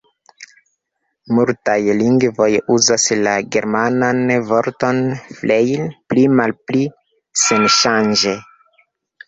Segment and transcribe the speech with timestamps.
[1.39, 5.05] Multaj lingvoj uzas la germanan vorton
[5.37, 6.85] "Freiherr" pli-malpli
[7.47, 8.39] senŝanĝe.